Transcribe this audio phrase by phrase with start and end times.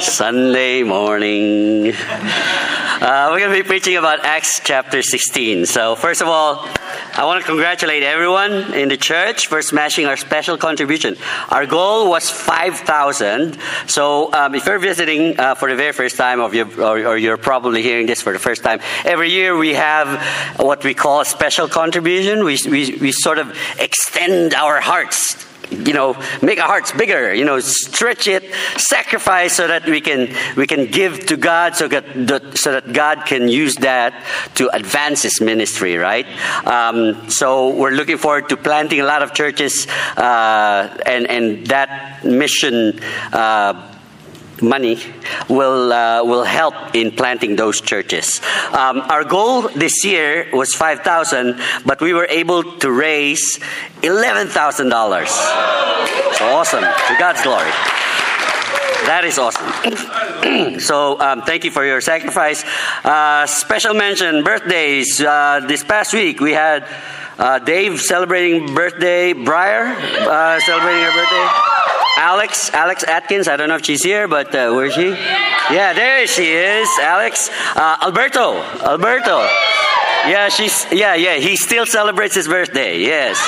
[0.00, 1.92] Sunday morning.
[1.92, 5.66] Uh, we're going to be preaching about Acts chapter 16.
[5.66, 6.66] So, first of all,
[7.14, 11.16] I want to congratulate everyone in the church for smashing our special contribution.
[11.48, 13.58] Our goal was 5,000.
[13.86, 17.16] So, um, if you're visiting uh, for the very first time, or you're, or, or
[17.16, 21.20] you're probably hearing this for the first time, every year we have what we call
[21.20, 22.44] a special contribution.
[22.44, 27.44] We, we, we sort of extend our hearts you know make our hearts bigger you
[27.44, 28.44] know stretch it
[28.76, 33.26] sacrifice so that we can we can give to god so that so that god
[33.26, 34.24] can use that
[34.54, 36.26] to advance his ministry right?
[36.66, 42.24] Um, so we're looking forward to planting a lot of churches uh, and and that
[42.24, 43.00] mission
[43.32, 43.97] uh,
[44.62, 44.98] money
[45.48, 48.40] will uh, will help in planting those churches.
[48.72, 53.60] Um, our goal this year was five thousand, but we were able to raise
[54.02, 55.30] eleven thousand dollars.
[55.30, 56.84] So awesome!
[56.84, 57.70] To God's glory.
[59.06, 60.80] That is awesome.
[60.80, 62.64] so, um, thank you for your sacrifice.
[63.04, 65.20] Uh, special mention birthdays.
[65.20, 66.86] Uh, this past week we had
[67.38, 71.87] uh, Dave celebrating birthday, Briar uh, celebrating her birthday.
[72.18, 73.46] Alex, Alex Atkins.
[73.46, 75.10] I don't know if she's here, but uh, where is she?
[75.10, 77.48] Yeah, there she is, Alex.
[77.76, 79.38] Uh, Alberto, Alberto.
[80.26, 81.36] Yeah, she's yeah, yeah.
[81.36, 82.98] He still celebrates his birthday.
[82.98, 83.38] Yes,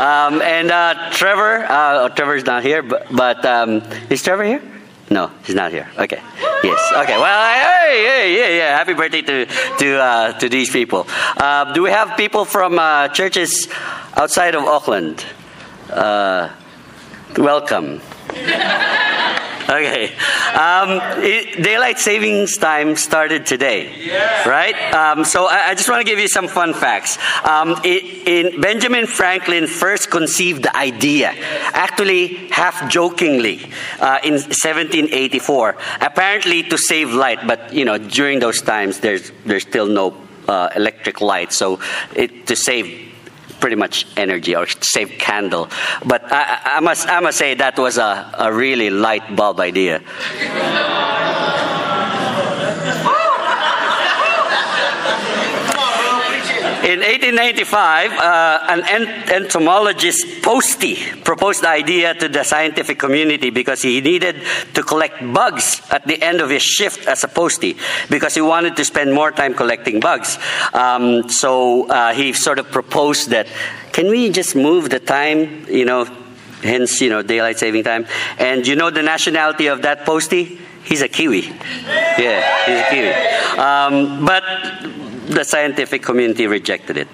[0.00, 1.64] um, and uh, Trevor.
[1.64, 4.62] Uh, Trevor's not here, but, but um, is Trevor here?
[5.10, 5.88] No, he's not here.
[5.96, 6.20] Okay.
[6.64, 6.92] Yes.
[6.92, 7.16] Okay.
[7.16, 8.76] Well, hey, hey, yeah, yeah.
[8.76, 9.46] Happy birthday to
[9.78, 11.06] to uh, to these people.
[11.36, 13.68] Uh, do we have people from uh, churches
[14.16, 15.24] outside of Auckland?
[15.88, 16.50] Uh,
[17.36, 18.00] welcome.
[19.68, 20.12] okay.
[20.54, 24.48] Um, it, daylight savings time started today, yeah.
[24.48, 24.74] right?
[24.92, 27.18] Um, so I, I, just want to give you some fun facts.
[27.44, 31.32] Um, it, in Benjamin Franklin first conceived the idea,
[31.72, 33.60] actually half jokingly,
[34.00, 35.76] uh, in 1784.
[36.00, 40.16] Apparently to save light, but you know during those times there's there's still no
[40.48, 41.80] uh, electric light, so
[42.14, 43.07] it, to save
[43.60, 45.68] pretty much energy or save candle.
[46.04, 50.02] But I, I, must, I must say that was a, a really light bulb idea.
[56.88, 64.00] In 1895, uh, an entomologist, Posty, proposed the idea to the scientific community because he
[64.00, 64.36] needed
[64.72, 67.76] to collect bugs at the end of his shift as a postie
[68.08, 70.38] because he wanted to spend more time collecting bugs.
[70.72, 73.48] Um, so uh, he sort of proposed that
[73.92, 76.06] can we just move the time, you know,
[76.62, 78.06] hence, you know, daylight saving time?
[78.38, 80.58] And you know the nationality of that postie?
[80.84, 81.42] He's a Kiwi.
[81.84, 83.58] Yeah, he's a Kiwi.
[83.58, 87.08] Um, but the scientific community rejected it.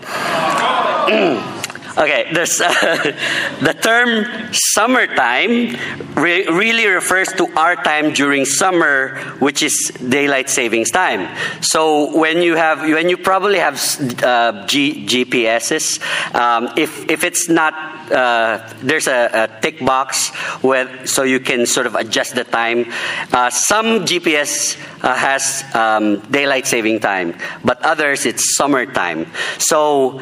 [1.97, 2.69] okay, this, uh,
[3.60, 5.77] the term summertime
[6.15, 11.28] re- really refers to our time during summer, which is daylight savings time.
[11.60, 13.77] So when you have, when you probably have
[14.22, 16.00] uh, G- GPSs,
[16.34, 17.75] um, if if it's not
[18.10, 20.28] uh, there's a, a, tick box
[20.62, 22.93] where so you can sort of adjust the time.
[23.33, 27.34] Uh, some GPS uh, has um, daylight saving time,
[27.65, 29.27] but others it's summertime.
[29.59, 30.21] So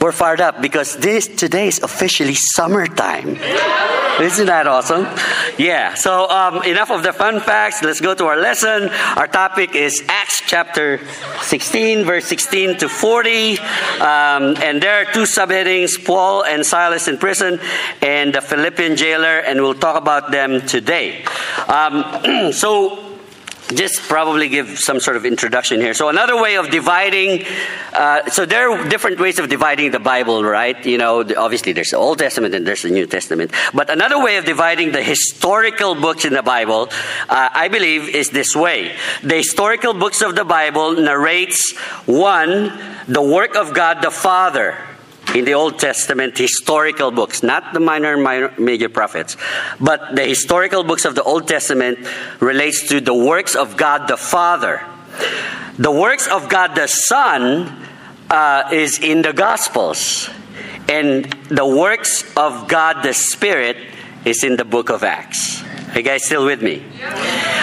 [0.00, 3.38] we're fired up because this today is officially summertime.
[4.20, 5.06] Isn't that awesome?
[5.58, 5.94] Yeah.
[5.94, 7.82] So um, enough of the fun facts.
[7.84, 8.90] Let's go to our lesson.
[9.16, 10.98] Our topic is Acts chapter
[11.42, 13.58] 16, verse 16 to 40.
[13.58, 17.60] Um, and there are two subheadings: Paul and Silas in prison,
[18.02, 19.38] and the Philippian jailer.
[19.38, 21.24] And we'll talk about them today.
[21.68, 23.07] Um, so
[23.74, 25.94] just probably give some sort of introduction here.
[25.94, 27.44] So another way of dividing,
[27.92, 30.84] uh, so there are different ways of dividing the Bible, right?
[30.86, 33.52] You know, obviously there's the Old Testament and there's the New Testament.
[33.74, 36.88] But another way of dividing the historical books in the Bible,
[37.28, 38.96] uh, I believe, is this way.
[39.22, 42.72] The historical books of the Bible narrates one,
[43.06, 44.76] the work of God the Father
[45.34, 49.36] in the Old Testament historical books, not the minor and minor, major prophets,
[49.80, 51.98] but the historical books of the Old Testament
[52.40, 54.84] relates to the works of God the Father.
[55.78, 57.86] The works of God the Son
[58.30, 60.28] uh, is in the Gospels,
[60.88, 63.76] and the works of God the Spirit
[64.24, 65.62] is in the book of Acts.
[65.90, 66.84] Are you guys still with me?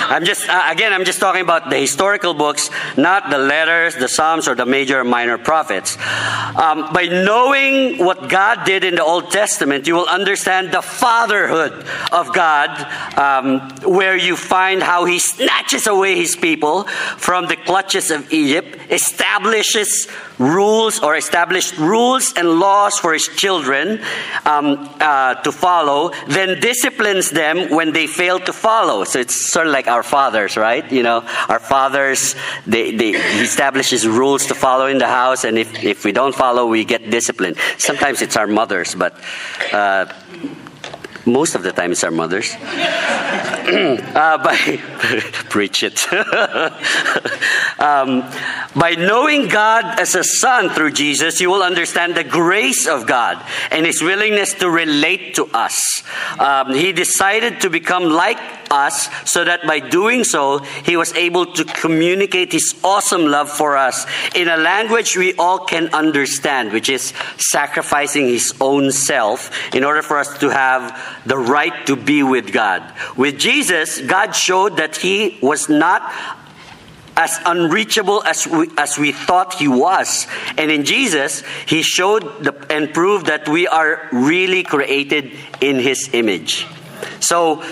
[0.08, 4.08] I'm just, uh, again, I'm just talking about the historical books, not the letters, the
[4.08, 5.98] Psalms, or the major or minor prophets.
[5.98, 11.86] Um, by knowing what God did in the Old Testament, you will understand the fatherhood
[12.12, 12.70] of God,
[13.18, 16.84] um, where you find how He snatches away His people
[17.18, 20.08] from the clutches of Egypt, establishes
[20.38, 24.02] rules or established rules and laws for His children
[24.46, 29.04] um, uh, to follow, then disciplines them when they fail to follow.
[29.04, 30.86] So it's sort of like our fathers, right?
[30.92, 31.20] You know,
[31.50, 32.36] our fathers,
[32.66, 36.36] they, they, he establishes rules to follow in the house, and if, if we don't
[36.36, 37.58] follow, we get disciplined.
[37.78, 39.14] Sometimes it's our mothers, but
[39.74, 40.06] uh,
[41.26, 42.56] most of the time, it's our mothers.
[43.66, 44.56] uh, by
[45.50, 46.12] preach it.
[47.80, 48.22] um,
[48.76, 53.44] by knowing God as a son through Jesus, you will understand the grace of God
[53.72, 56.04] and His willingness to relate to us.
[56.40, 58.38] Um, he decided to become like
[58.72, 63.78] us so that by doing so, He was able to communicate His awesome love for
[63.78, 69.84] us in a language we all can understand, which is sacrificing His own self in
[69.84, 72.84] order for us to have the right to be with God.
[73.18, 76.12] With Jesus, God showed that He was not
[77.18, 80.28] as unreachable as we, as we thought he was.
[80.58, 85.32] And in Jesus, he showed the, and proved that we are really created
[85.62, 86.68] in his image.
[87.20, 87.64] So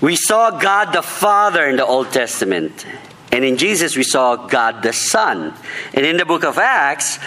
[0.00, 2.86] we saw God the Father in the Old Testament.
[3.32, 5.54] And in Jesus, we saw God the Son.
[5.94, 7.18] And in the book of Acts,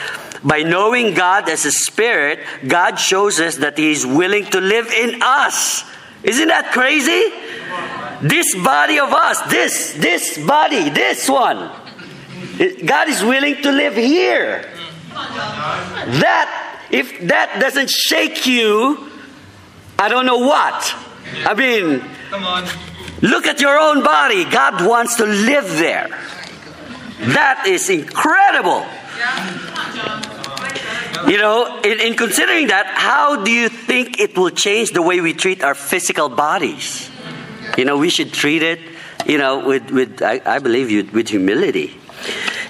[0.43, 4.87] by knowing God as a spirit, God shows us that He is willing to live
[4.87, 5.83] in us.
[6.23, 7.31] Isn't that crazy?
[8.27, 11.71] This body of us, this, this body, this one.
[12.85, 14.69] God is willing to live here.
[15.09, 19.09] That, if that doesn't shake you,
[19.97, 20.95] I don't know what.
[21.45, 22.63] I mean, Come on.
[23.21, 24.45] Look at your own body.
[24.45, 26.07] God wants to live there.
[27.19, 28.85] That is incredible.
[31.29, 35.19] You know, in, in, considering that, how do you think it will change the way
[35.19, 37.09] we treat our physical bodies?
[37.77, 38.79] You know, we should treat it,
[39.25, 41.98] you know, with, with I, I believe, you, with humility.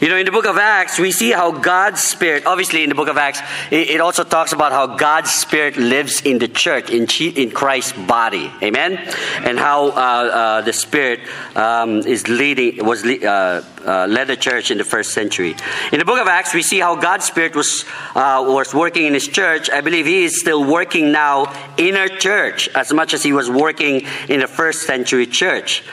[0.01, 2.95] You know, in the book of Acts, we see how God's Spirit, obviously in the
[2.95, 7.05] book of Acts, it, also talks about how God's Spirit lives in the church, in,
[7.35, 8.49] in Christ's body.
[8.63, 8.95] Amen?
[9.43, 11.19] And how uh, uh, the Spirit
[11.55, 15.55] um, is leading, was uh, uh, led the church in the first century.
[15.91, 17.83] In the book of Acts, we see how God's Spirit was,
[18.15, 19.69] uh, was working in His church.
[19.69, 23.49] I believe He is still working now in our church as much as He was
[23.49, 25.83] working in the first century church.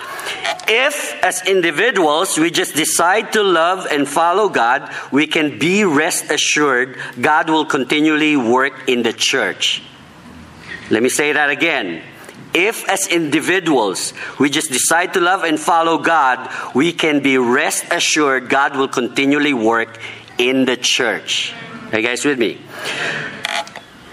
[0.69, 6.31] If, as individuals, we just decide to love and follow God, we can be rest
[6.31, 9.83] assured God will continually work in the church.
[10.91, 12.03] Let me say that again.
[12.55, 17.85] If, as individuals, we just decide to love and follow God, we can be rest
[17.91, 20.01] assured God will continually work
[20.39, 21.53] in the church.
[21.93, 22.59] Are you guys with me?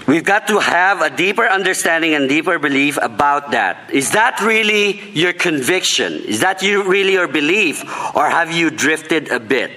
[0.05, 3.89] We've got to have a deeper understanding and deeper belief about that.
[3.91, 6.13] Is that really your conviction?
[6.25, 7.83] Is that you really your belief?
[8.13, 9.71] Or have you drifted a bit?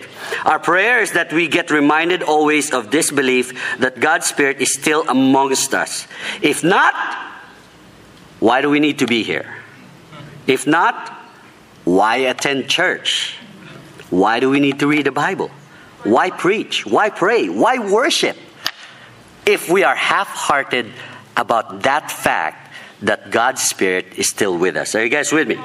[0.45, 4.75] Our prayer is that we get reminded always of this belief that God's Spirit is
[4.75, 6.09] still amongst us.
[6.43, 6.95] If not,
[8.41, 9.55] why do we need to be here?
[10.49, 11.09] If not,
[11.85, 13.39] why attend church?
[14.11, 15.53] Why do we need to read the Bible?
[16.03, 16.85] Why preach?
[16.85, 17.49] Why pray?
[17.49, 18.37] Why worship?
[19.47, 20.93] If we are half hearted
[21.37, 24.95] about that fact that God's Spirit is still with us.
[24.95, 25.57] Are you guys with me?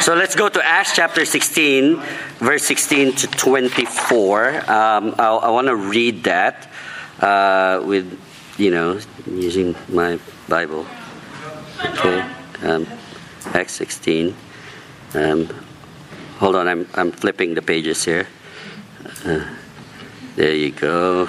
[0.00, 2.02] So let's go to Acts chapter 16,
[2.38, 4.70] verse 16 to 24.
[4.70, 6.70] Um, I, want to read that
[7.20, 8.18] uh, with,
[8.58, 10.86] you know, using my Bible.
[11.84, 12.26] Okay.
[12.62, 12.86] Um,
[13.52, 14.34] Acts 16.
[15.14, 15.48] Um,
[16.38, 18.26] hold on, I'm, I'm flipping the pages here.
[19.26, 19.46] Uh,
[20.36, 21.28] there you go.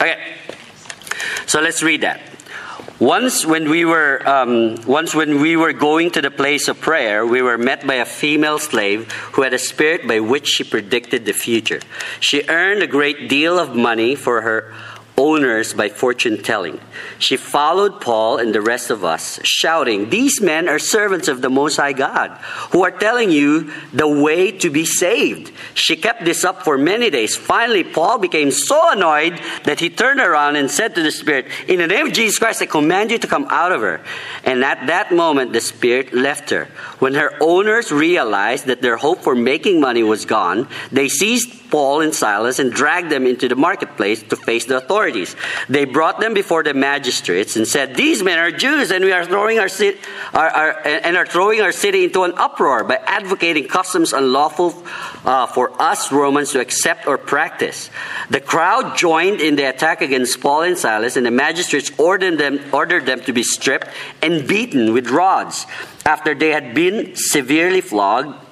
[0.00, 0.34] Okay.
[1.46, 2.20] So let's read that.
[3.00, 7.24] Once when we were um, once when we were going to the place of prayer,
[7.24, 11.24] we were met by a female slave who had a spirit by which she predicted
[11.24, 11.80] the future.
[12.18, 14.74] She earned a great deal of money for her
[15.18, 16.80] owners by fortune telling.
[17.18, 21.50] She followed Paul and the rest of us, shouting, These men are servants of the
[21.50, 22.30] Most High God,
[22.70, 25.52] who are telling you the way to be saved.
[25.74, 27.36] She kept this up for many days.
[27.36, 31.78] Finally, Paul became so annoyed that he turned around and said to the Spirit, In
[31.78, 34.00] the name of Jesus Christ, I command you to come out of her.
[34.44, 36.66] And at that moment, the Spirit left her.
[37.00, 42.00] When her owners realized that their hope for making money was gone, they seized Paul
[42.00, 45.07] and Silas and dragged them into the marketplace to face the authorities.
[45.68, 49.24] They brought them before the magistrates and said, "These men are Jews, and we are
[49.24, 49.98] throwing our, city,
[50.34, 54.74] our, our and are throwing our city into an uproar by advocating customs unlawful
[55.24, 57.90] uh, for us Romans to accept or practice."
[58.30, 62.60] The crowd joined in the attack against Paul and Silas, and the magistrates ordered them
[62.72, 63.88] ordered them to be stripped
[64.22, 65.66] and beaten with rods.
[66.04, 68.47] After they had been severely flogged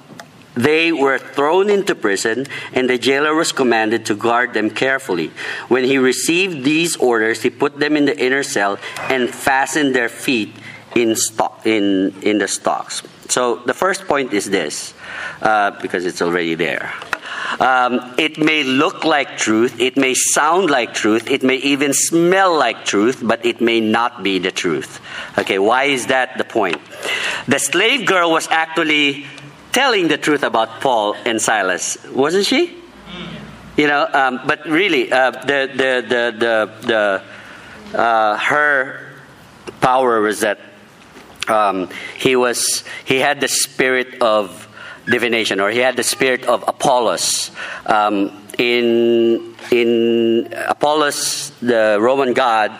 [0.57, 5.31] they were thrown into prison, and the jailer was commanded to guard them carefully.
[5.67, 10.09] When he received these orders, he put them in the inner cell and fastened their
[10.09, 10.53] feet
[10.95, 13.03] in stock in in the stocks.
[13.29, 14.93] So the first point is this,
[15.41, 16.93] uh, because it's already there.
[17.59, 22.57] Um, it may look like truth, it may sound like truth, it may even smell
[22.57, 24.99] like truth, but it may not be the truth.
[25.37, 26.77] Okay, why is that the point?
[27.47, 29.25] The slave girl was actually
[29.71, 32.75] telling the truth about Paul and Silas, wasn't she?
[33.77, 37.21] You know, um, but really, uh, the, the, the, the,
[37.91, 39.13] the, uh, her
[39.81, 40.59] power was that
[41.47, 44.67] um, he was he had the spirit of
[45.05, 47.51] divination, or he had the spirit of Apollos.
[47.85, 52.71] Um, in in Apollos, the Roman god,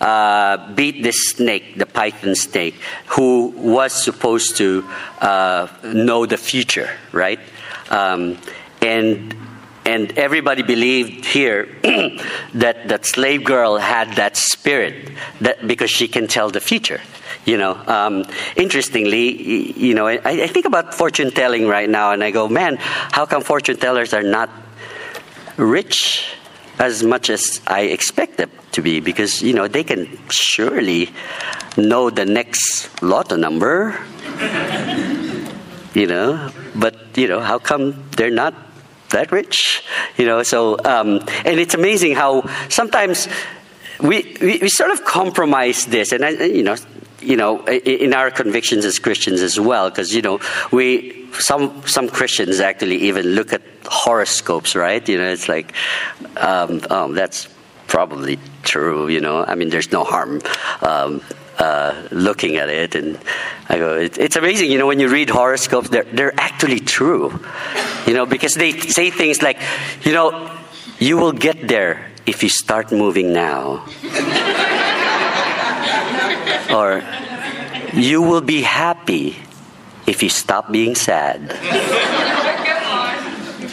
[0.00, 2.74] uh, beat this snake, the python snake,
[3.06, 4.84] who was supposed to
[5.20, 7.40] uh, know the future, right?
[7.90, 8.38] Um,
[8.80, 9.34] and
[9.84, 11.68] and everybody believed here
[12.54, 15.10] that that slave girl had that spirit
[15.40, 17.00] that because she can tell the future
[17.44, 18.24] you know um,
[18.56, 22.76] interestingly you know I, I, think about fortune telling right now and i go man
[22.78, 24.50] how come fortune tellers are not
[25.56, 26.24] rich
[26.78, 31.10] as much as i expect them to be because you know they can surely
[31.76, 33.98] know the next lotto number
[35.94, 38.54] you know but you know how come they're not
[39.10, 39.84] that rich
[40.16, 40.42] you know?
[40.42, 43.28] So um, and it's amazing how sometimes
[44.00, 46.76] we, we, we sort of compromise this and I, you know
[47.22, 50.40] you know, in our convictions as Christians as well, because you know,
[50.70, 55.06] we some some Christians actually even look at horoscopes, right?
[55.08, 55.74] You know, it's like,
[56.36, 57.48] um, oh, that's
[57.86, 59.08] probably true.
[59.08, 60.40] You know, I mean, there's no harm.
[60.80, 61.22] Um,
[61.58, 63.18] uh, looking at it, and
[63.68, 64.70] I go, it, it's amazing.
[64.70, 67.38] You know, when you read horoscopes, they're they're actually true.
[68.06, 69.60] You know, because they say things like,
[70.02, 70.50] you know,
[70.98, 73.86] you will get there if you start moving now.
[76.72, 77.02] Or,
[77.92, 79.36] you will be happy
[80.06, 81.40] if you stop being sad.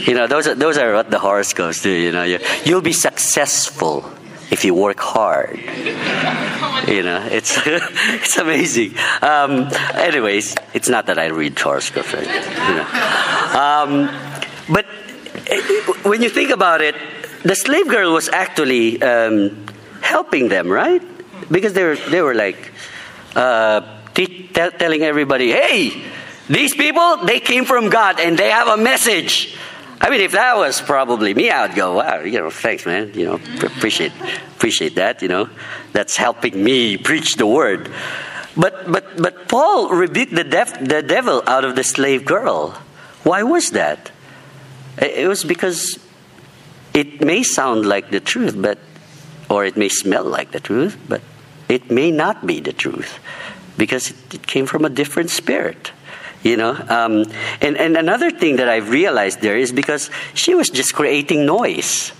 [0.07, 1.89] you know, those are, those are what the horoscopes do.
[1.89, 4.05] You know, you, you'll be successful
[4.51, 5.59] if you work hard.
[6.87, 8.95] You know, it's it's amazing.
[9.21, 12.25] Um, anyways, it's not that I read horoscopes, right?
[12.25, 12.87] You know.
[13.53, 14.09] um,
[14.69, 14.85] but
[15.47, 15.61] eh,
[16.03, 16.95] when you think about it,
[17.43, 19.65] the slave girl was actually um,
[20.01, 21.01] helping them, right?
[21.51, 22.71] Because they were they were like
[23.35, 23.81] uh,
[24.53, 26.03] telling everybody, hey,
[26.49, 29.55] these people, they came from God and they have a message.
[30.01, 33.11] I mean, if that was probably me, I would go, wow, you know, thanks, man.
[33.13, 34.13] You know, appreciate,
[34.55, 35.21] appreciate that.
[35.21, 35.49] You know,
[35.93, 37.91] that's helping me preach the word.
[38.57, 42.71] But, but, but Paul rebuked the, def- the devil out of the slave girl.
[43.23, 44.11] Why was that?
[44.97, 45.99] It was because
[46.93, 48.79] it may sound like the truth, but,
[49.49, 51.21] or it may smell like the truth, but
[51.67, 53.19] it may not be the truth
[53.77, 55.91] because it, came from a different spirit
[56.43, 56.71] you know?
[56.71, 57.25] Um,
[57.61, 62.11] and, and another thing that i've realized there is because she was just creating noise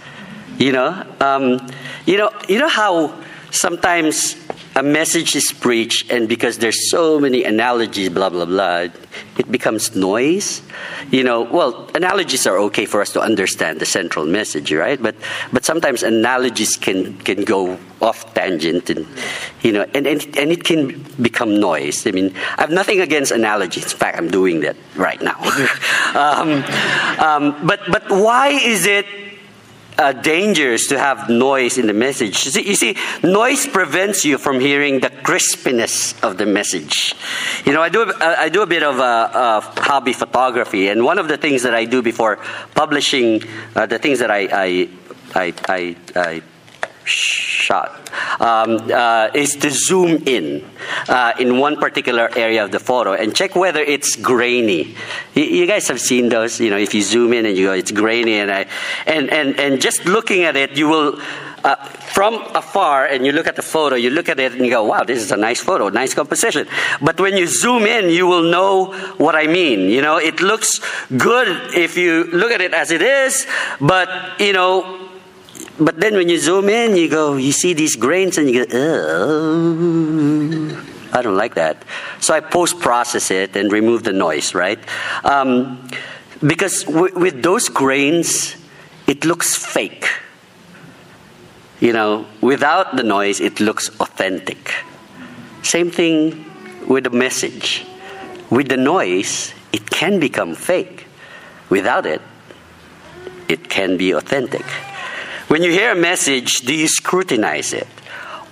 [0.58, 1.06] you know?
[1.22, 1.66] Um,
[2.06, 3.14] you know you know how
[3.52, 4.36] sometimes
[4.80, 8.88] a message is preached, and because there's so many analogies, blah, blah, blah,
[9.38, 10.62] it becomes noise.
[11.12, 15.02] You know, well, analogies are okay for us to understand the central message, right?
[15.02, 15.16] But,
[15.52, 19.06] but sometimes analogies can, can go off tangent and,
[19.64, 22.08] you know, and, and, and it can become noise.
[22.08, 23.92] I mean, I have nothing against analogies.
[23.92, 25.40] In fact, I'm doing that right now.
[26.16, 26.64] um,
[27.20, 29.06] um, but, but why is it
[30.00, 32.46] uh, dangers to have noise in the message.
[32.46, 37.14] You see, you see, noise prevents you from hearing the crispiness of the message.
[37.66, 41.28] You know, I do I do a bit of uh, hobby photography, and one of
[41.28, 42.40] the things that I do before
[42.74, 43.44] publishing
[43.76, 44.90] uh, the things that I I,
[45.36, 46.42] I, I
[47.10, 47.92] shot
[48.40, 50.64] um, uh, is to zoom in
[51.08, 54.96] uh, in one particular area of the photo and check whether it's grainy.
[55.34, 57.74] You, you, guys have seen those, you know, if you zoom in and you go,
[57.74, 58.66] it's grainy, and I,
[59.06, 61.20] and and and just looking at it, you will.
[61.62, 64.72] Uh, from afar, and you look at the photo, you look at it and you
[64.72, 66.66] go, wow, this is a nice photo, nice composition.
[67.02, 69.90] But when you zoom in, you will know what I mean.
[69.90, 70.80] You know, it looks
[71.18, 73.46] good if you look at it as it is,
[73.82, 75.09] but, you know,
[75.80, 78.72] but then when you zoom in, you go, you see these grains and you go,
[78.78, 80.10] oh,
[81.14, 81.84] I don't like that.
[82.20, 84.80] So I post process it and remove the noise, right?
[85.24, 85.90] Um,
[86.46, 88.56] because w- with those grains,
[89.08, 90.08] it looks fake.
[91.80, 94.74] You know, without the noise, it looks authentic.
[95.64, 96.46] Same thing
[96.88, 97.86] with the message.
[98.50, 101.06] With the noise, it can become fake.
[101.70, 102.22] Without it,
[103.48, 104.66] it can be authentic.
[105.50, 107.88] When you hear a message, do you scrutinize it?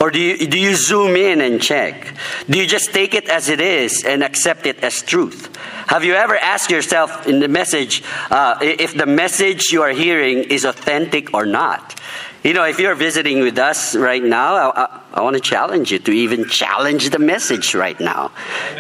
[0.02, 2.16] Or do you, do you zoom in and check?
[2.50, 5.56] Do you just take it as it is and accept it as truth?
[5.86, 8.02] Have you ever asked yourself in the message
[8.32, 12.02] uh, if the message you are hearing is authentic or not?
[12.48, 15.92] You know, if you're visiting with us right now, I, I, I want to challenge
[15.92, 18.32] you to even challenge the message right now.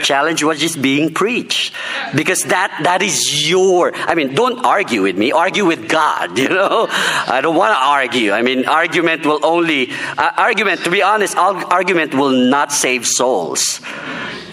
[0.03, 1.73] Challenge what is being preached.
[2.15, 6.47] Because that, that is your, I mean, don't argue with me, argue with God, you
[6.47, 6.87] know?
[6.89, 8.31] I don't want to argue.
[8.31, 13.81] I mean, argument will only, uh, argument, to be honest, argument will not save souls.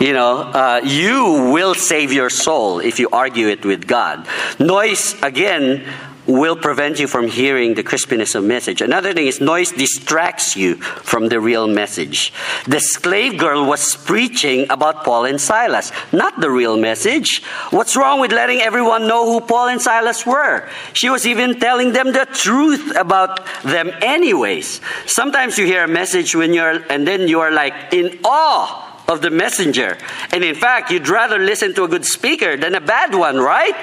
[0.01, 4.27] You know, uh, you will save your soul if you argue it with God.
[4.59, 5.85] Noise, again,
[6.27, 8.81] will prevent you from hearing the crispiness of message.
[8.81, 12.33] Another thing is noise distracts you from the real message.
[12.67, 17.43] The slave girl was preaching about Paul and Silas, not the real message.
[17.71, 20.69] What's wrong with letting everyone know who Paul and Silas were?
[20.93, 24.81] She was even telling them the truth about them anyways.
[25.07, 29.21] Sometimes you hear a message when you're and then you are like in awe of
[29.21, 29.99] the messenger.
[30.33, 33.75] And in fact, you'd rather listen to a good speaker than a bad one, right?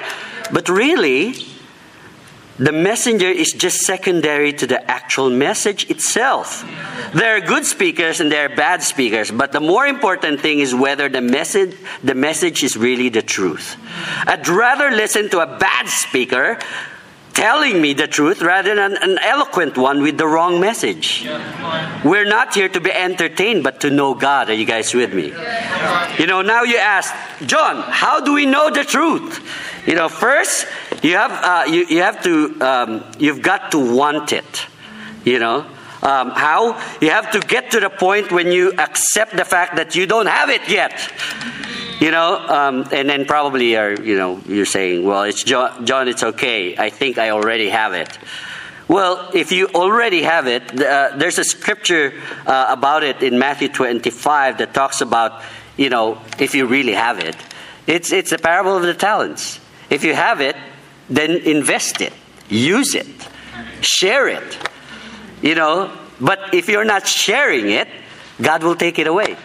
[0.52, 1.34] But really,
[2.62, 6.64] the messenger is just secondary to the actual message itself.
[7.12, 10.72] There are good speakers and there are bad speakers, but the more important thing is
[10.72, 13.76] whether the message the message is really the truth.
[14.26, 16.58] I'd rather listen to a bad speaker
[17.34, 21.26] telling me the truth rather than an eloquent one with the wrong message.
[22.04, 24.50] We're not here to be entertained, but to know God.
[24.50, 25.32] Are you guys with me?
[26.18, 27.12] You know, now you ask,
[27.46, 29.40] John, how do we know the truth?
[29.86, 30.66] You know, first
[31.02, 34.66] you have uh, you, you have to um, you've got to want it.
[35.24, 35.66] You know.
[36.02, 36.82] Um, how?
[37.00, 40.26] You have to get to the point when you accept the fact that you don't
[40.26, 40.92] have it yet
[42.02, 42.36] you know?
[42.36, 46.76] Um, and then probably you're you know you're saying well it's john, john it's okay.
[46.76, 48.18] I think i already have it.
[48.88, 52.12] Well if you already have it uh, there's a scripture
[52.44, 55.42] uh, about it in matthew 25 that talks about
[55.76, 57.36] you know if you really have it.
[57.86, 59.60] It's it's a parable of the talents
[59.92, 60.56] if you have it,
[61.08, 62.14] then invest it,
[62.48, 63.06] use it,
[63.82, 64.58] share it.
[65.42, 67.88] You know, but if you're not sharing it,
[68.40, 69.36] God will take it away.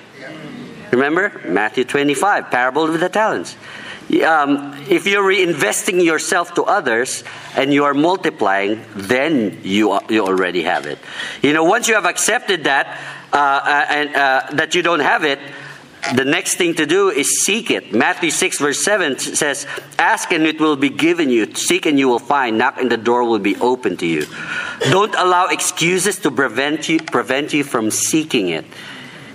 [0.91, 3.57] Remember Matthew 25, parable of the talents.
[4.23, 7.25] Um, if you're reinvesting yourself to others
[7.57, 10.97] and you are multiplying, then you you already have it.
[11.41, 12.87] You know, once you have accepted that
[13.33, 15.39] uh, uh and uh, that you don't have it,
[16.15, 17.93] the next thing to do is seek it.
[17.93, 19.67] Matthew 6, verse 7 says,
[19.97, 21.53] Ask and it will be given you.
[21.53, 22.57] Seek and you will find.
[22.57, 24.25] Knock and the door will be open to you.
[24.89, 28.65] Don't allow excuses to prevent you, prevent you from seeking it.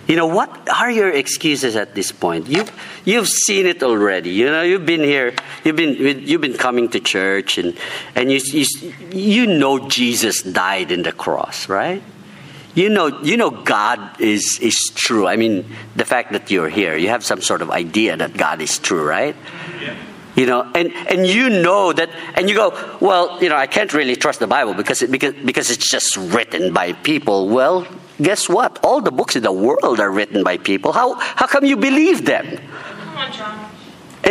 [0.09, 2.49] You know, what are your excuses at this point?
[2.49, 2.65] You,
[3.05, 4.31] you've seen it already.
[4.31, 5.95] You know, you've been here, you've been,
[6.27, 7.79] you've been coming to church, and,
[8.17, 8.67] and you, you,
[9.13, 12.03] you know Jesus died in the cross, right?
[12.75, 15.27] You know you know god is is true.
[15.27, 15.65] I mean
[15.97, 19.05] the fact that you're here you have some sort of idea that god is true
[19.05, 19.37] right?
[19.81, 19.97] Yeah.
[20.37, 23.93] you know and and you know that and you go well you know i can't
[23.93, 27.49] really trust the bible because it, because because it's just written by people.
[27.49, 27.87] Well
[28.21, 28.79] guess what?
[28.85, 30.93] All the books in the world are written by people.
[30.93, 32.47] How how come you believe them?
[32.57, 33.72] Come on john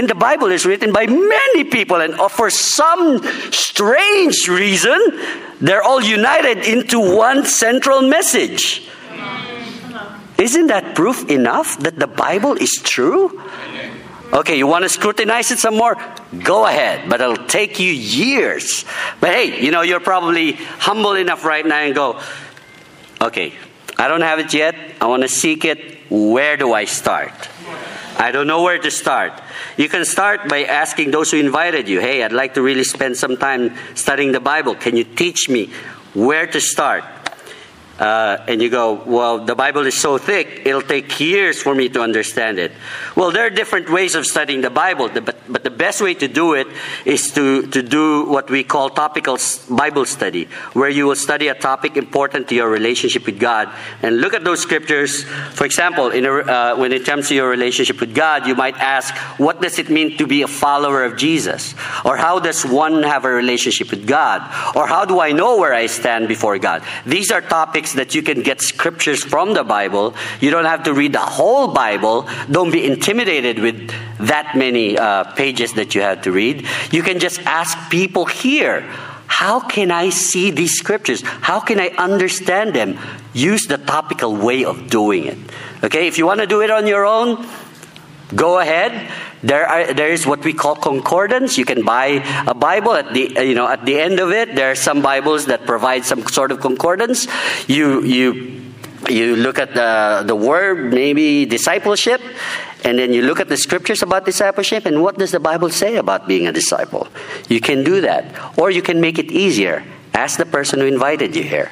[0.02, 4.98] and the Bible is written by many people, and uh, for some strange reason,
[5.62, 8.90] they're all united into one central message.
[10.40, 13.40] Isn't that proof enough that the Bible is true?
[14.34, 15.96] Okay, you want to scrutinize it some more?
[16.44, 18.84] Go ahead, but it'll take you years.
[19.20, 22.20] But hey, you know, you're probably humble enough right now and go,
[23.22, 23.54] okay,
[24.00, 24.74] I don't have it yet.
[25.00, 26.10] I want to seek it.
[26.10, 27.34] Where do I start?
[28.18, 29.40] I don't know where to start.
[29.78, 33.18] You can start by asking those who invited you, hey, I'd like to really spend
[33.18, 34.76] some time studying the Bible.
[34.76, 35.72] Can you teach me
[36.14, 37.04] where to start?
[38.02, 41.88] Uh, and you go, well, the Bible is so thick, it'll take years for me
[41.88, 42.72] to understand it.
[43.16, 46.28] Well, there are different ways of studying the Bible, but, but the best way to
[46.28, 46.66] do it
[47.06, 49.38] is to, to do what we call topical
[49.70, 53.70] Bible study, where you will study a topic important to your relationship with God
[54.02, 55.24] and look at those scriptures.
[55.54, 58.78] For example, in a, uh, when it comes to your relationship with God, you might
[58.78, 61.76] ask, what does it mean to be a follower of Jesus?
[62.04, 64.42] Or how does one have a relationship with God?
[64.76, 66.82] Or how do I know where I stand before God?
[67.06, 70.16] These are topics that you can get scriptures from the Bible.
[70.40, 72.28] You don't have to read the whole Bible.
[72.50, 76.68] Don't be intimidated with that many uh, pages that you have to read.
[76.92, 78.82] You can just ask people here
[79.32, 81.22] how can I see these scriptures?
[81.22, 83.00] How can I understand them?
[83.34, 85.38] Use the topical way of doing it.
[85.82, 87.48] Okay, if you want to do it on your own,
[88.36, 89.10] go ahead.
[89.44, 91.58] There, are, there is what we call concordance.
[91.58, 94.56] You can buy a Bible at the you know at the end of it.
[94.56, 97.28] There are some Bibles that provide some sort of concordance.
[97.68, 98.62] You you
[99.10, 102.22] you look at the, the word, maybe discipleship,
[102.84, 105.96] and then you look at the scriptures about discipleship, and what does the Bible say
[105.96, 107.08] about being a disciple?
[107.50, 108.58] You can do that.
[108.58, 109.84] Or you can make it easier.
[110.14, 111.72] Ask the person who invited you here.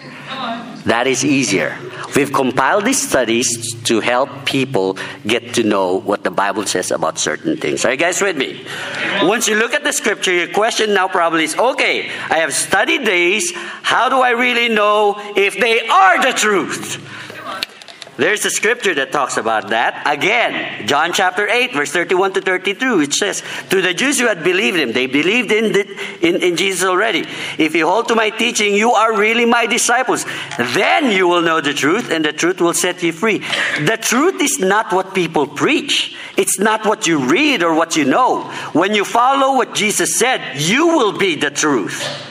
[0.86, 1.77] That is easier.
[2.15, 7.17] We've compiled these studies to help people get to know what the Bible says about
[7.17, 7.85] certain things.
[7.85, 8.65] Are you guys with me?
[9.23, 13.05] Once you look at the scripture, your question now probably is okay, I have studied
[13.05, 13.51] these.
[13.53, 16.99] How do I really know if they are the truth?
[18.19, 20.03] There's a scripture that talks about that.
[20.05, 24.43] Again, John chapter 8, verse 31 to 32, which says, To the Jews who had
[24.43, 25.88] believed him, they believed in, the,
[26.21, 27.21] in, in Jesus already.
[27.58, 30.25] If you hold to my teaching, you are really my disciples.
[30.58, 33.38] Then you will know the truth, and the truth will set you free.
[33.38, 38.03] The truth is not what people preach, it's not what you read or what you
[38.03, 38.51] know.
[38.73, 42.28] When you follow what Jesus said, you will be the truth.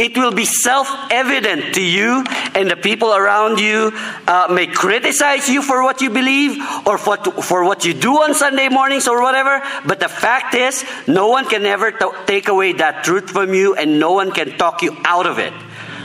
[0.00, 3.92] It will be self evident to you, and the people around you
[4.26, 8.34] uh, may criticize you for what you believe or for, for what you do on
[8.34, 9.60] Sunday mornings or whatever.
[9.84, 13.74] But the fact is, no one can ever t- take away that truth from you,
[13.74, 15.52] and no one can talk you out of it.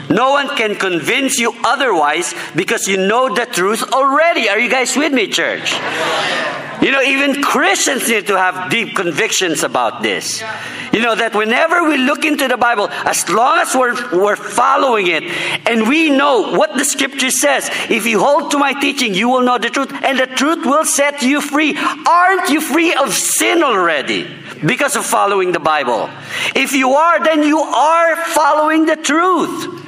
[0.08, 4.48] No one can convince you otherwise because you know the truth already.
[4.48, 5.74] Are you guys with me, church?
[6.82, 10.42] You know, even Christians need to have deep convictions about this.
[10.92, 15.06] You know, that whenever we look into the Bible, as long as we're, we're following
[15.08, 15.24] it
[15.66, 19.42] and we know what the scripture says, if you hold to my teaching, you will
[19.42, 21.76] know the truth and the truth will set you free.
[21.76, 24.28] Aren't you free of sin already?
[24.64, 26.10] Because of following the Bible.
[26.54, 29.85] If you are, then you are following the truth.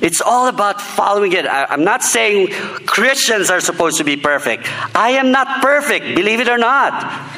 [0.00, 1.46] It's all about following it.
[1.46, 2.48] I, am not saying
[2.86, 4.68] Christians are supposed to be perfect.
[4.94, 7.32] I am not perfect, believe it or not.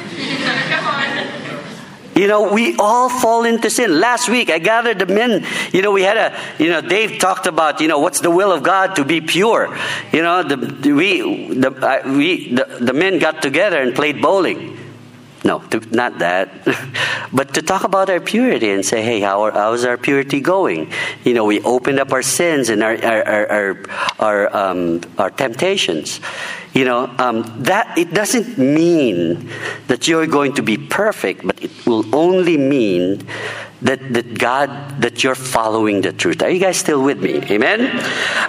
[2.17, 3.99] You know, we all fall into sin.
[3.99, 5.45] Last week, I gathered the men.
[5.71, 8.51] You know, we had a, you know, Dave talked about, you know, what's the will
[8.51, 9.77] of God to be pure.
[10.11, 10.57] You know, the,
[10.93, 14.76] we, the, uh, we, the, the men got together and played bowling.
[15.47, 16.51] No, not that.
[17.31, 20.91] but to talk about our purity and say, hey, how, how's our purity going?
[21.23, 23.77] You know, we opened up our sins and our, our, our, our,
[24.19, 26.19] our, um, our temptations.
[26.77, 29.49] You know, um, that it doesn't mean
[29.87, 33.25] that you're going to be perfect, but it will only mean
[33.81, 36.41] that, that God, that you're following the truth.
[36.41, 37.41] Are you guys still with me?
[37.49, 37.81] Amen?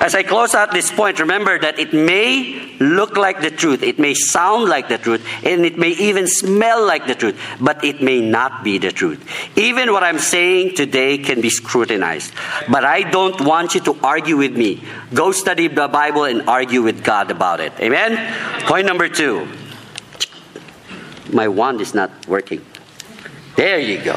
[0.01, 3.99] As I close out this point, remember that it may look like the truth, it
[3.99, 8.01] may sound like the truth, and it may even smell like the truth, but it
[8.03, 9.25] may not be the truth.
[9.57, 12.33] Even what I'm saying today can be scrutinized.
[12.71, 14.83] But I don't want you to argue with me.
[15.13, 17.73] Go study the Bible and argue with God about it.
[17.81, 18.18] Amen?
[18.67, 19.49] Point number two.
[21.33, 22.65] My wand is not working.
[23.57, 24.15] There you go.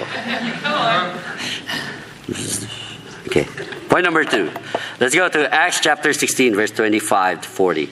[3.28, 3.46] Okay.
[3.90, 4.52] Point number two.
[5.00, 7.90] Let's go to Acts chapter 16, verse 25 to 40.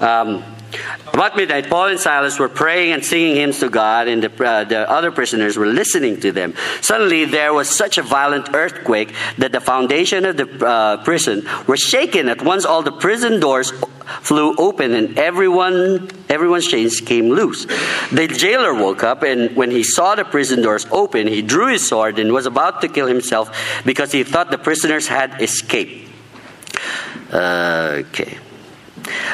[0.00, 0.42] Um,
[1.12, 4.64] about midnight, Paul and Silas were praying and singing hymns to God, and the, uh,
[4.64, 6.54] the, other prisoners were listening to them.
[6.80, 11.76] Suddenly, there was such a violent earthquake that the foundation of the uh, prison were
[11.76, 12.28] shaken.
[12.28, 13.72] At once, all the prison doors
[14.22, 17.66] flew open, and everyone, everyone's chains came loose.
[18.12, 21.86] The jailer woke up, and when he saw the prison doors open, he drew his
[21.86, 26.08] sword and was about to kill himself because he thought the prisoners had escaped.
[27.32, 28.38] Uh, okay.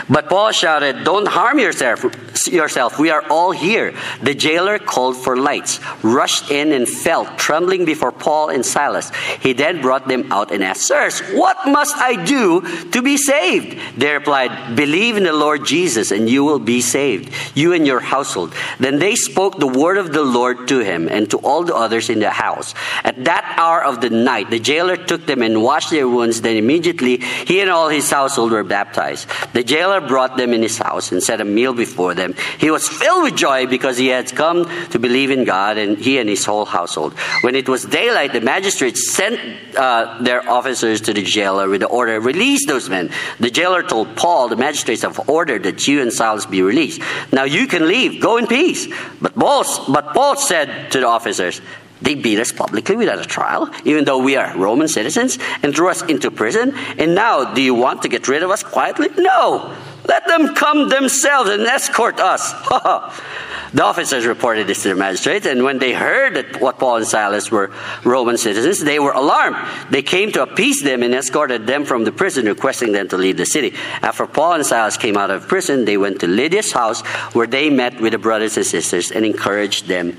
[0.09, 2.05] But Paul shouted, Don't harm yourself,
[2.47, 2.99] yourself.
[2.99, 3.95] We are all here.
[4.23, 9.11] The jailer called for lights, rushed in, and fell, trembling before Paul and Silas.
[9.41, 12.61] He then brought them out and asked, Sirs, what must I do
[12.91, 13.79] to be saved?
[13.97, 18.01] They replied, Believe in the Lord Jesus, and you will be saved, you and your
[18.01, 18.55] household.
[18.79, 22.11] Then they spoke the word of the Lord to him and to all the others
[22.11, 22.75] in the house.
[23.05, 26.41] At that hour of the night, the jailer took them and washed their wounds.
[26.41, 29.29] Then immediately he and all his household were baptized.
[29.53, 32.35] The jailer brought them in his house and set a meal before them.
[32.59, 36.19] He was filled with joy because he had come to believe in God and he
[36.19, 37.13] and his whole household.
[37.43, 39.39] When it was daylight, the magistrates sent
[39.77, 43.11] uh, their officers to the jailer with the order, release those men.
[43.41, 47.01] The jailer told Paul, the magistrates have ordered that you and Silas be released.
[47.33, 48.89] Now you can leave, go in peace.
[49.21, 51.61] But Paul, but Paul said to the officers,
[52.03, 55.89] they beat us publicly without a trial, even though we are Roman citizens, and threw
[55.89, 56.75] us into prison.
[56.99, 59.09] And now, do you want to get rid of us quietly?
[59.17, 59.75] No!
[60.07, 62.53] Let them come themselves and escort us.
[63.73, 67.07] the officers reported this to the magistrates, and when they heard that what Paul and
[67.07, 67.73] Silas were
[68.05, 69.57] Roman citizens, they were alarmed.
[69.91, 73.37] They came to appease them and escorted them from the prison, requesting them to leave
[73.37, 73.75] the city.
[74.01, 77.01] After Paul and Silas came out of prison, they went to Lydia's house,
[77.35, 80.17] where they met with the brothers and sisters and encouraged them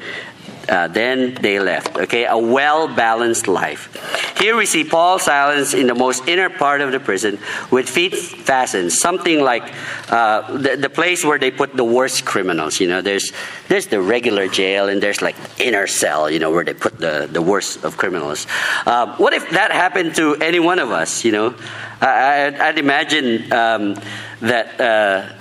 [0.70, 1.98] Uh, then they left.
[1.98, 3.94] Okay, a well balanced life.
[4.38, 7.40] Here we see Paul Silas in the most inner part of the prison
[7.72, 9.74] with feet fastened, something like
[10.10, 12.80] uh, the, the place where they put the worst criminals.
[12.80, 13.32] You know, there's
[13.68, 16.30] there's the regular jail and there's like inner cell.
[16.30, 18.46] You know, where they put the the worst of criminals.
[18.86, 21.24] Uh, what if that happened to any one of us?
[21.24, 21.56] You know,
[22.02, 23.96] I, would imagine um,
[24.42, 25.34] that uh,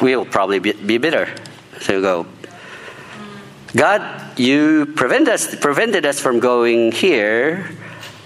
[0.00, 1.28] we'll probably be, be bitter.
[1.80, 2.26] So go,
[3.74, 7.70] God, you prevent us, prevented us from going here.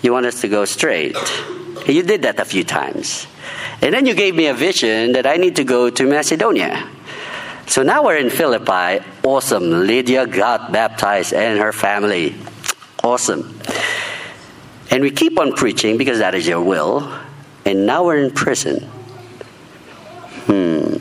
[0.03, 1.17] You want us to go straight.
[1.87, 3.27] You did that a few times.
[3.83, 6.89] And then you gave me a vision that I need to go to Macedonia.
[7.67, 9.05] So now we're in Philippi.
[9.23, 9.87] Awesome.
[9.87, 12.35] Lydia got baptized and her family.
[13.03, 13.59] Awesome.
[14.91, 17.11] And we keep on preaching because that is your will.
[17.65, 18.83] And now we're in prison.
[20.47, 20.97] Hmm.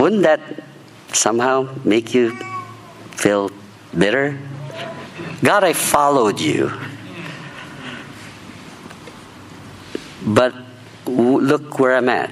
[0.00, 0.40] Wouldn't that
[1.12, 2.36] somehow make you
[3.12, 3.50] feel
[3.98, 4.38] bitter?
[5.42, 6.72] God, I followed you.
[10.24, 10.54] But
[11.06, 12.30] look where I'm at.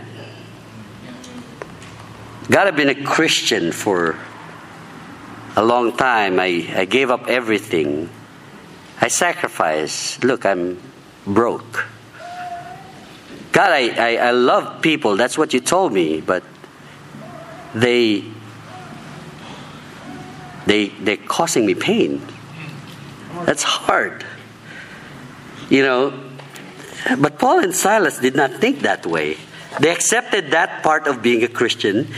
[2.51, 4.18] God, I've been a Christian for
[5.57, 6.40] a long time.
[6.40, 8.09] I, I gave up everything.
[9.01, 10.25] I sacrificed.
[10.25, 10.81] Look, I'm
[11.27, 11.87] broke.
[13.53, 15.16] God, I, I, I love people.
[15.16, 16.20] That's what you told me.
[16.20, 16.42] But
[17.75, 18.25] they
[20.66, 22.22] they they're causing me pain.
[23.44, 24.25] That's hard.
[25.70, 26.20] You know,
[27.18, 29.37] but Paul and Silas did not think that way.
[29.81, 32.09] They accepted that part of being a Christian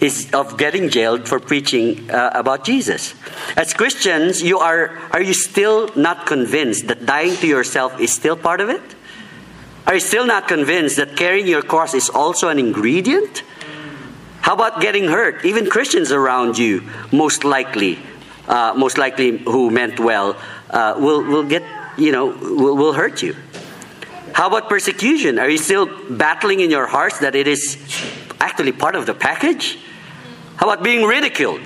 [0.00, 3.14] is of getting jailed for preaching uh, about Jesus.
[3.56, 8.36] As Christians, you are are you still not convinced that dying to yourself is still
[8.36, 8.82] part of it?
[9.86, 13.42] Are you still not convinced that carrying your cross is also an ingredient?
[14.40, 15.44] How about getting hurt?
[15.44, 17.98] Even Christians around you, most likely,
[18.48, 20.36] uh, most likely who meant well,
[20.70, 21.62] uh, will, will get,
[21.96, 23.36] you know, will, will hurt you.
[24.32, 25.38] How about persecution?
[25.38, 27.76] Are you still battling in your hearts that it is
[28.40, 29.78] actually part of the package?
[30.56, 31.60] How about being ridiculed?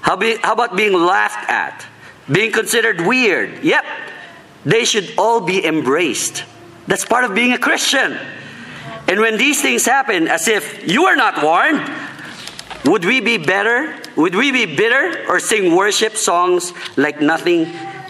[0.00, 1.86] How, be, how about being laughed at?
[2.30, 3.64] Being considered weird?
[3.64, 3.84] Yep,
[4.64, 6.44] they should all be embraced.
[6.86, 8.18] That's part of being a Christian.
[9.08, 11.80] And when these things happen, as if you are not warned,
[12.84, 13.96] would we be better?
[14.16, 17.60] Would we be bitter or sing worship songs like nothing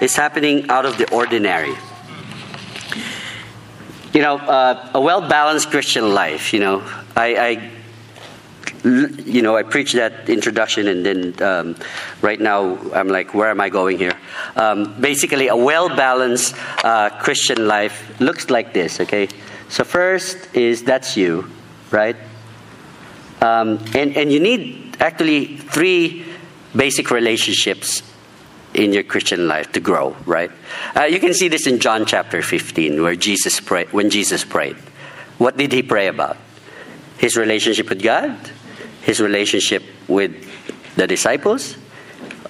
[0.01, 1.75] is happening out of the ordinary?
[4.13, 6.83] You know, uh, a well balanced Christian life, you know,
[7.17, 7.71] I, I
[8.85, 11.77] you know, I preached that introduction, and then um,
[12.21, 14.19] right now I'm like, where am I going here?
[14.57, 19.29] Um, basically, a well balanced uh, Christian life looks like this, okay?
[19.69, 21.49] So, first is that's you,
[21.91, 22.17] right?
[23.43, 26.25] Um, and, and you need actually three
[26.77, 28.03] basic relationships
[28.73, 30.51] in your Christian life to grow, right?
[30.97, 34.77] Uh, you can see this in John chapter 15, where Jesus prayed, when Jesus prayed.
[35.39, 36.37] What did he pray about?
[37.19, 38.39] His relationship with God,
[39.03, 40.49] his relationship with
[40.95, 41.77] the disciples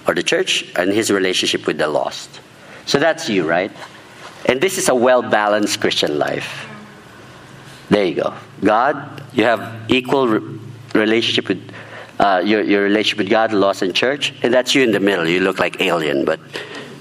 [0.07, 2.39] or the church, and his relationship with the lost.
[2.85, 3.71] So that's you, right?
[4.45, 6.69] And this is a well balanced Christian life.
[7.89, 8.33] There you go.
[8.63, 10.27] God, you have equal
[10.93, 11.71] relationship with
[12.19, 15.27] uh, your, your relationship with God, lost in church, and that's you in the middle.
[15.27, 16.39] You look like alien, but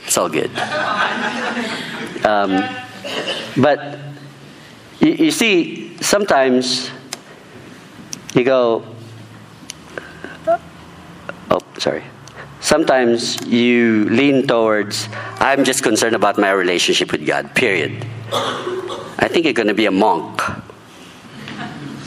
[0.07, 0.51] it's all good.
[2.25, 2.63] Um,
[3.57, 3.99] but
[5.01, 6.91] you, you see, sometimes
[8.35, 8.85] you go,
[11.51, 12.05] oh, sorry.
[12.61, 15.09] Sometimes you lean towards,
[15.41, 18.07] I'm just concerned about my relationship with God, period.
[18.33, 20.41] I think you're going to be a monk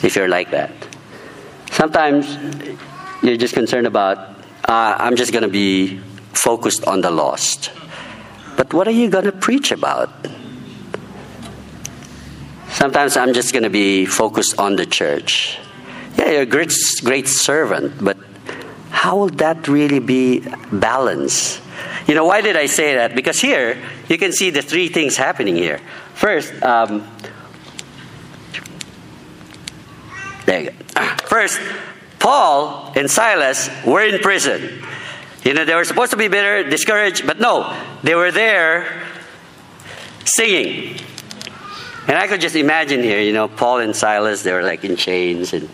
[0.02, 0.72] if you're like that.
[1.76, 2.38] Sometimes
[3.22, 4.16] you're just concerned about,
[4.66, 5.98] uh, I'm just going to be
[6.32, 7.70] focused on the lost.
[8.56, 10.08] But what are you going to preach about?
[12.70, 15.58] Sometimes I'm just going to be focused on the church.
[16.16, 16.72] Yeah, you're a great,
[17.04, 18.16] great servant, but
[18.88, 21.60] how will that really be balanced?
[22.06, 23.14] You know, why did I say that?
[23.14, 23.76] Because here,
[24.08, 25.80] you can see the three things happening here.
[26.14, 27.06] First, um,
[30.46, 30.68] go.
[30.96, 31.60] Ah, first,
[32.18, 34.82] Paul and Silas were in prison.
[35.44, 39.02] You know, they were supposed to be bitter, discouraged, but no, they were there
[40.24, 40.98] singing.
[42.08, 44.96] And I could just imagine here, you know, Paul and Silas, they were like in
[44.96, 45.68] chains and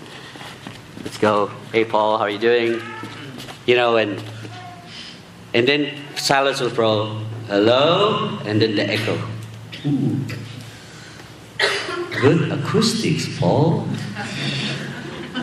[1.04, 1.50] let's go.
[1.72, 2.80] Hey Paul, how are you doing?
[3.66, 4.22] You know, and
[5.54, 9.18] and then Silas will throw hello and then the echo.
[9.86, 10.24] Ooh.
[12.22, 13.84] Good acoustics, Paul.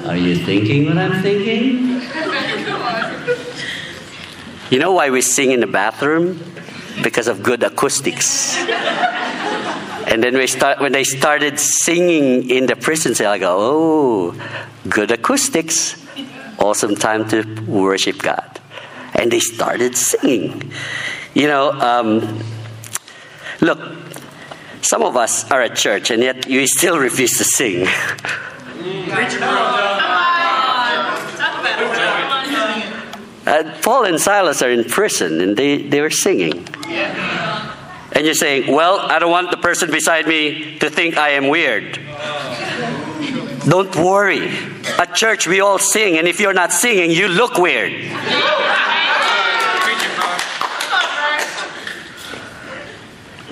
[0.05, 1.99] Are you thinking what I'm thinking?
[4.71, 6.41] You know why we sing in the bathroom?
[7.03, 8.55] Because of good acoustics.
[10.07, 14.35] And then we start, when they started singing in the prison cell, I go, oh,
[14.87, 16.01] good acoustics.
[16.59, 18.61] Awesome time to worship God.
[19.13, 20.71] And they started singing.
[21.33, 22.39] You know, um,
[23.59, 23.98] look,
[24.81, 27.87] some of us are at church and yet you still refuse to sing.
[33.45, 36.67] Uh, Paul and Silas are in prison and they, they were singing.
[38.11, 41.47] And you're saying, Well, I don't want the person beside me to think I am
[41.47, 41.99] weird.
[43.67, 44.49] Don't worry.
[44.97, 47.91] At church, we all sing, and if you're not singing, you look weird.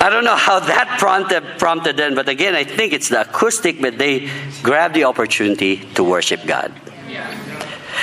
[0.07, 3.81] I don't know how that prompted, prompted them, but again, I think it's the acoustic,
[3.81, 4.29] but they
[4.63, 6.71] grabbed the opportunity to worship God.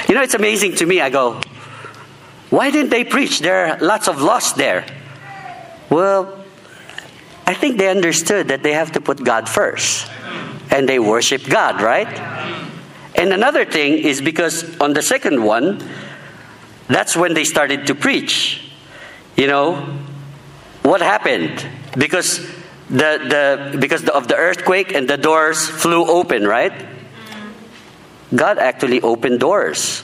[0.07, 1.01] You know, it's amazing to me.
[1.01, 1.41] I go,
[2.51, 3.41] why didn't they preach?
[3.41, 4.85] There are lots of lost there.
[5.89, 6.45] Well,
[7.47, 10.07] I think they understood that they have to put God first.
[10.71, 12.19] And they worship God, right?
[13.15, 15.83] And another thing is because on the second one,
[16.87, 18.61] that's when they started to preach.
[19.39, 19.97] You know,
[20.83, 21.67] what happened?
[21.97, 22.39] Because
[22.91, 26.73] the, the because of the earthquake and the doors flew open, right?
[28.35, 30.03] God actually opened doors.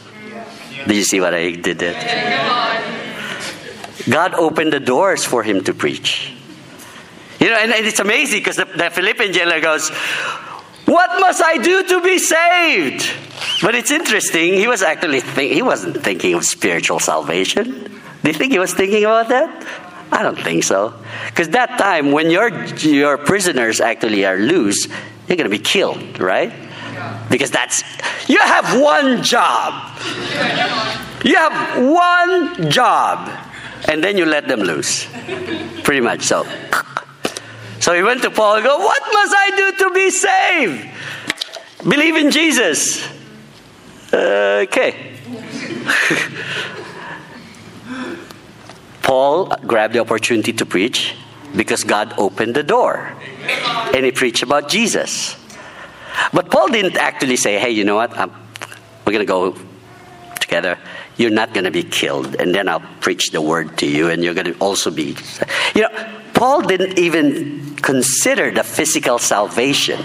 [0.87, 1.95] Did you see what I did there?
[4.09, 6.33] God opened the doors for him to preach.
[7.39, 9.91] You know, and, and it's amazing because the, the Philippian jailer goes,
[10.87, 13.11] What must I do to be saved?
[13.63, 18.01] But it's interesting, he was actually think, he wasn't thinking of spiritual salvation.
[18.23, 19.67] Do you think he was thinking about that?
[20.13, 20.95] I don't think so.
[21.27, 24.87] Because that time, when your, your prisoners actually are loose,
[25.29, 26.53] you're going to be killed, right?
[27.31, 27.83] Because that's,
[28.29, 29.99] you have one job.
[31.25, 33.47] You have one job.
[33.89, 35.07] And then you let them loose.
[35.85, 36.47] Pretty much so.
[37.81, 40.87] So he went to Paul and go, What must I do to be saved?
[41.83, 43.03] Believe in Jesus.
[44.13, 45.17] Uh, okay.
[49.11, 51.17] Paul grabbed the opportunity to preach
[51.57, 53.13] because God opened the door.
[53.93, 55.35] And he preached about Jesus.
[56.33, 58.17] But Paul didn't actually say, hey, you know what?
[58.17, 58.31] I'm,
[59.05, 59.57] we're going to go
[60.39, 60.79] together.
[61.17, 62.37] You're not going to be killed.
[62.37, 65.17] And then I'll preach the word to you, and you're going to also be.
[65.75, 69.99] You know, Paul didn't even consider the physical salvation.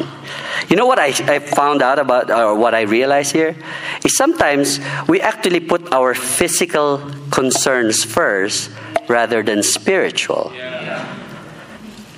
[0.67, 3.55] You know what I, I found out about, or what I realize here?
[4.03, 8.71] Is sometimes we actually put our physical concerns first
[9.07, 10.51] rather than spiritual.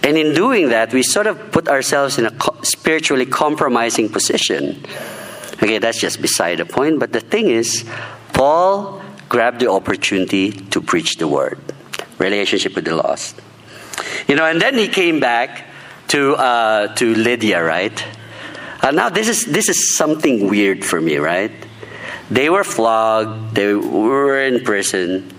[0.04, 4.84] And in doing that, we sort of put ourselves in a spiritually compromising position.
[5.62, 7.00] Okay, that's just beside the point.
[7.00, 7.84] But the thing is,
[8.32, 11.60] Paul grabbed the opportunity to preach the word,
[12.20, 13.42] relationship with the lost.
[14.28, 15.66] You know, and then he came back
[16.10, 18.06] to uh, to Lydia, right?
[18.82, 21.52] Uh, now this is this is something weird for me, right?
[22.30, 25.34] They were flogged, they were in prison.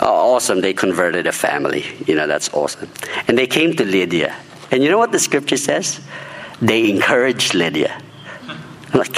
[0.00, 1.84] Awesome, they converted a family.
[2.06, 2.90] You know, that's awesome.
[3.28, 4.34] And they came to Lydia.
[4.70, 6.00] And you know what the scripture says?
[6.62, 8.00] They encouraged Lydia.
[8.94, 9.16] Like,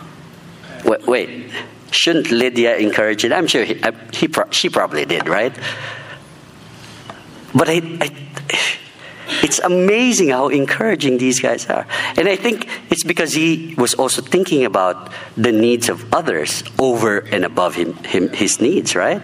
[0.84, 1.50] wait, wait,
[1.90, 3.32] shouldn't Lydia encourage it?
[3.32, 3.80] I'm sure he,
[4.12, 5.54] he, she probably did, right?
[7.54, 8.10] But I, I,
[9.54, 11.86] it's amazing how encouraging these guys are.
[12.16, 17.18] And I think it's because he was also thinking about the needs of others over
[17.18, 19.22] and above him, him his needs, right?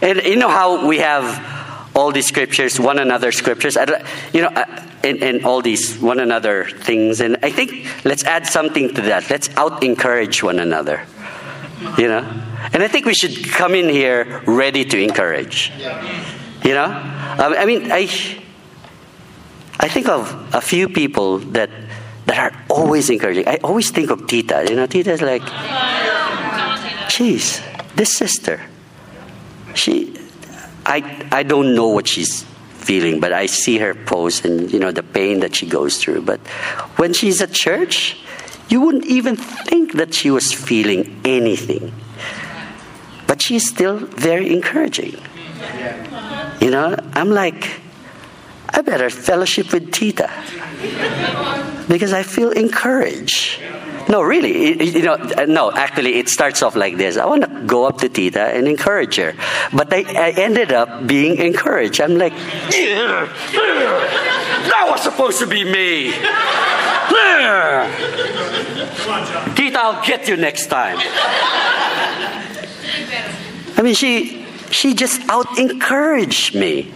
[0.00, 3.76] And you know how we have all these scriptures, one another scriptures,
[4.32, 4.48] you know,
[5.04, 7.20] and, and all these one another things.
[7.20, 9.28] And I think let's add something to that.
[9.28, 11.04] Let's out encourage one another.
[11.98, 12.24] You know?
[12.72, 15.70] And I think we should come in here ready to encourage.
[16.64, 16.86] You know?
[16.86, 18.08] Um, I mean, I,
[19.80, 21.70] I think of a few people that,
[22.26, 23.46] that are always encouraging.
[23.46, 24.66] I always think of Tita.
[24.68, 25.42] You know, Tita's like,
[27.08, 27.62] jeez,
[27.94, 28.60] this sister,
[29.74, 30.16] she,
[30.84, 32.42] I, I don't know what she's
[32.88, 36.22] feeling, but I see her post and, you know, the pain that she goes through.
[36.22, 36.40] But
[36.96, 38.20] when she's at church,
[38.68, 41.92] you wouldn't even think that she was feeling anything.
[43.26, 45.16] But she's still very encouraging.
[46.60, 47.80] You know, I'm like,
[48.70, 50.30] I better fellowship with Tita
[51.88, 53.60] because I feel encouraged.
[54.08, 57.18] No, really, you know, uh, no, actually, it starts off like this.
[57.18, 59.34] I want to go up to Tita and encourage her.
[59.72, 62.00] But I, I ended up being encouraged.
[62.00, 63.26] I'm like, that
[64.88, 66.12] was supposed to be me.
[69.56, 70.96] Tita, I'll get you next time.
[73.76, 76.92] I mean, she she just out encouraged me.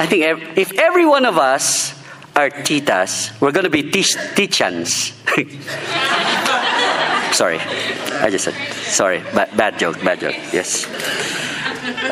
[0.00, 1.92] I think if every one of us
[2.34, 5.12] are titas, we're going to be teach- tichans.
[7.34, 9.18] sorry, I just said sorry.
[9.18, 10.02] Bad, bad joke.
[10.02, 10.36] Bad joke.
[10.54, 10.86] Yes.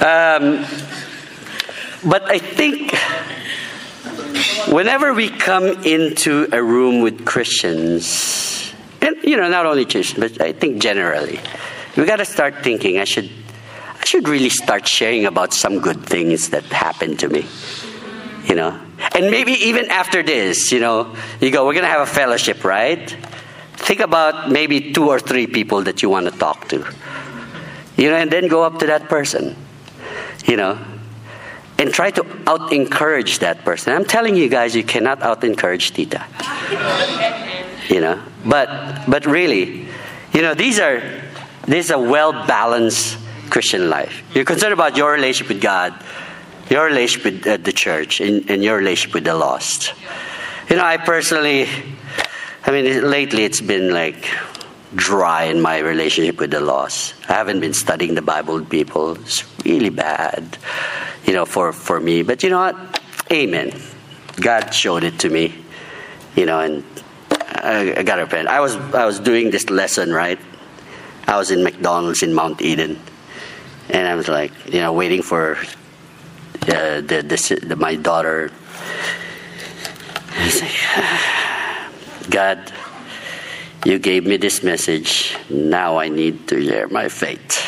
[0.04, 0.66] Um,
[2.04, 2.94] but I think
[4.68, 8.70] whenever we come into a room with Christians,
[9.00, 11.40] and you know, not only Christians, but I think generally,
[11.96, 12.98] we got to start thinking.
[12.98, 13.30] I should,
[14.08, 17.44] should really start sharing about some good things that happened to me
[18.48, 18.78] you know.
[19.14, 22.64] And maybe even after this, you know, you go, we're going to have a fellowship,
[22.64, 23.08] right?
[23.74, 26.84] Think about maybe two or three people that you want to talk to,
[27.96, 29.54] you know, and then go up to that person,
[30.46, 30.78] you know,
[31.78, 33.92] and try to out encourage that person.
[33.92, 36.24] I'm telling you guys, you cannot out encourage Tita,
[37.88, 38.20] you know.
[38.44, 39.86] But but really,
[40.32, 41.00] you know, these are
[41.66, 43.16] this is a well balanced
[43.50, 44.22] Christian life.
[44.34, 45.94] You're concerned about your relationship with God
[46.70, 49.94] your relationship with uh, the church and, and, your relationship with the lost.
[50.68, 51.66] You know, I personally,
[52.64, 54.28] I mean, lately it's been like
[54.94, 57.14] dry in my relationship with the lost.
[57.28, 59.12] I haven't been studying the Bible with people.
[59.20, 60.58] It's really bad,
[61.24, 62.22] you know, for, for me.
[62.22, 63.02] But you know what?
[63.32, 63.72] Amen.
[64.40, 65.54] God showed it to me,
[66.36, 66.84] you know, and
[67.30, 68.48] I, I got to repent.
[68.48, 70.38] I was, I was doing this lesson, right?
[71.26, 73.00] I was in McDonald's in Mount Eden.
[73.90, 75.56] And I was like, you know, waiting for
[76.62, 78.50] uh, the, the, the, my daughter.
[80.36, 80.70] Like,
[82.30, 82.72] God,
[83.84, 85.36] you gave me this message.
[85.48, 87.64] Now I need to share my faith.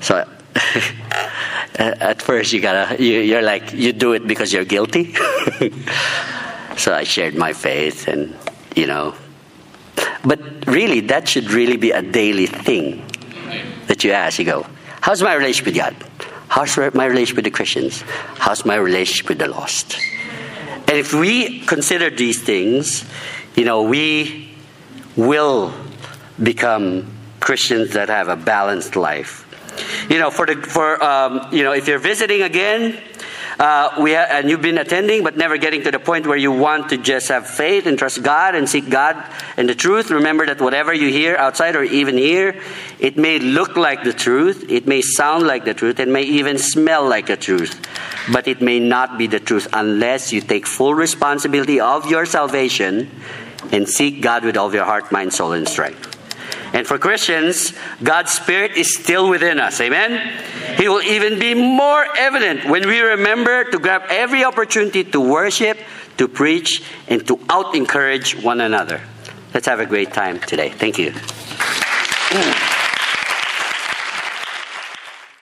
[0.00, 0.28] So
[1.76, 5.14] at first you gotta you, you're like you do it because you're guilty.
[6.76, 8.36] so I shared my faith, and
[8.76, 9.14] you know.
[10.24, 13.04] But really, that should really be a daily thing
[13.86, 14.38] that you ask.
[14.38, 14.66] You go,
[15.04, 15.94] "How's my relationship with God?"
[16.54, 18.04] How's my relationship with the Christians?
[18.38, 19.98] How's my relationship with the lost?
[20.86, 23.04] And if we consider these things,
[23.56, 24.54] you know, we
[25.16, 25.74] will
[26.40, 29.42] become Christians that have a balanced life.
[30.08, 33.02] You know, for the for um, you know, if you're visiting again,
[33.58, 36.52] uh, we ha- and you've been attending but never getting to the point where you
[36.52, 39.22] want to just have faith and trust God and seek God
[39.56, 42.60] and the truth, remember that whatever you hear outside or even here,
[42.98, 46.58] it may look like the truth, it may sound like the truth, it may even
[46.58, 47.80] smell like the truth,
[48.32, 53.10] but it may not be the truth unless you take full responsibility of your salvation
[53.72, 56.13] and seek God with all your heart, mind, soul, and strength.
[56.74, 57.72] And for Christians,
[58.02, 59.80] God's Spirit is still within us.
[59.80, 60.42] Amen?
[60.76, 65.78] He will even be more evident when we remember to grab every opportunity to worship,
[66.18, 69.00] to preach, and to out encourage one another.
[69.54, 70.70] Let's have a great time today.
[70.70, 71.14] Thank you.